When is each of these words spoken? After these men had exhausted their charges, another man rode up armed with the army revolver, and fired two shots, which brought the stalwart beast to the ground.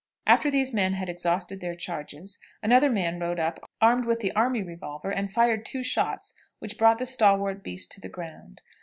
After 0.25 0.49
these 0.49 0.73
men 0.73 0.93
had 0.93 1.09
exhausted 1.09 1.61
their 1.61 1.75
charges, 1.75 2.39
another 2.63 2.89
man 2.89 3.19
rode 3.19 3.39
up 3.39 3.59
armed 3.79 4.05
with 4.05 4.19
the 4.19 4.31
army 4.33 4.63
revolver, 4.63 5.11
and 5.11 5.31
fired 5.31 5.63
two 5.63 5.83
shots, 5.83 6.33
which 6.57 6.75
brought 6.79 6.97
the 6.97 7.05
stalwart 7.05 7.61
beast 7.63 7.91
to 7.91 8.01
the 8.01 8.09
ground. 8.09 8.63